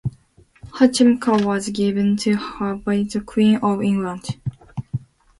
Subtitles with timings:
[0.79, 4.29] Her chemise was given to her by the Queen of England.